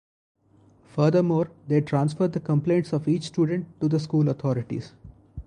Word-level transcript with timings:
Furthermore, 0.87 1.51
they 1.67 1.79
transfer 1.79 2.27
the 2.27 2.39
complaints 2.39 2.91
of 2.91 3.07
each 3.07 3.27
student 3.27 3.67
to 3.81 3.87
the 3.87 3.99
school 3.99 4.29
authorities. 4.29 4.93